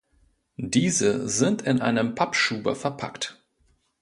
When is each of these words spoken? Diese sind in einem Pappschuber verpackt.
Diese 0.57 1.29
sind 1.29 1.61
in 1.61 1.79
einem 1.79 2.15
Pappschuber 2.15 2.75
verpackt. 2.75 3.39